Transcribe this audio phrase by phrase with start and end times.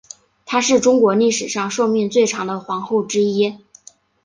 [0.47, 3.59] 她是中国历史上寿命最长的皇后之一。